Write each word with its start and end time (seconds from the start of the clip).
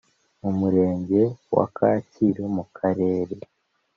Mu 0.41 0.51
murenge 0.59 1.21
wa 1.55 1.65
kacyiru 1.75 2.43
mu 2.55 2.63
karere 2.77 3.35